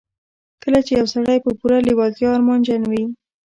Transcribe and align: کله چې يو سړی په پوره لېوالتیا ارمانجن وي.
کله 0.63 0.79
چې 0.85 0.91
يو 0.99 1.05
سړی 1.13 1.37
په 1.45 1.51
پوره 1.59 1.77
لېوالتیا 1.87 2.29
ارمانجن 2.35 2.81
وي. 2.91 3.03